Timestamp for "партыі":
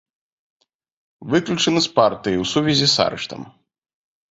2.01-2.37